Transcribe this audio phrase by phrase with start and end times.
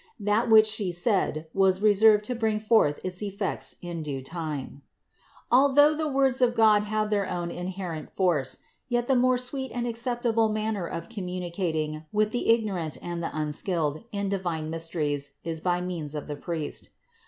[0.19, 4.81] That which she said, was reserved to bring forth its effects in due THE INCARNATION
[5.51, 5.51] 241 time.
[5.51, 8.57] Although the words of God have their own inherent force;
[8.89, 13.29] yet the more sweet and acceptable man ner of communicating with the ignorant and the
[13.31, 16.89] un skilled in divine mysteries is by means of the priest.